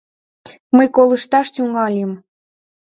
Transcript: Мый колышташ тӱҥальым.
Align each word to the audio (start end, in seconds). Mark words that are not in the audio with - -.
Мый 0.75 0.87
колышташ 0.95 1.47
тӱҥальым. 1.53 2.11